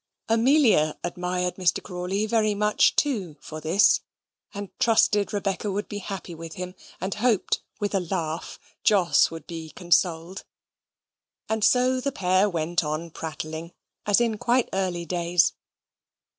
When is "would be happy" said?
5.71-6.33